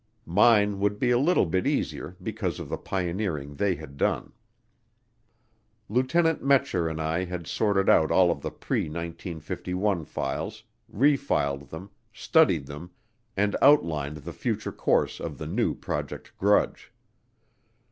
Mine 0.25 0.79
would 0.79 0.97
be 0.97 1.11
a 1.11 1.19
little 1.19 1.45
bit 1.45 1.67
easier 1.67 2.17
because 2.23 2.59
of 2.59 2.69
the 2.69 2.77
pioneering 2.79 3.53
they 3.53 3.75
had 3.75 3.97
done. 3.97 4.31
Lieutenant 5.89 6.41
Metscher 6.43 6.87
and 6.89 6.99
I 6.99 7.25
had 7.25 7.45
sorted 7.45 7.87
out 7.87 8.09
all 8.09 8.31
of 8.31 8.41
the 8.41 8.49
pre 8.49 8.85
1951 8.89 10.05
files, 10.05 10.63
refiled 10.91 11.69
them, 11.69 11.91
studied 12.11 12.65
them, 12.65 12.89
and 13.37 13.55
outlined 13.61 14.17
the 14.17 14.33
future 14.33 14.71
course 14.71 15.19
of 15.19 15.37
the 15.37 15.45
new 15.45 15.75
Project 15.75 16.35
Grudge. 16.39 16.91